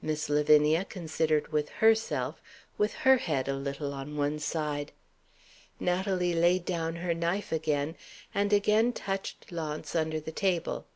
[0.00, 2.40] Miss Lavinia considered with herself,
[2.78, 4.90] with her head a little on one side.
[5.78, 7.94] Natalie laid down her knife again,
[8.34, 10.86] and again touched Launce under the table.